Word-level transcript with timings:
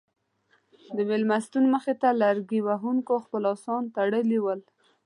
د 0.95 0.97
مېلمستون 1.09 1.63
مخې 1.73 1.93
ته 2.01 2.09
لرګي 2.21 2.59
وهونکو 2.67 3.13
خپل 3.25 3.43
اسان 3.53 3.81
تړلي 3.95 4.39
ول. 4.41 4.59